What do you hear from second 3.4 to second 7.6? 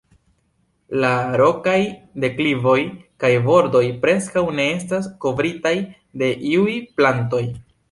bordoj preskaŭ ne estas kovritaj de iuj plantoj.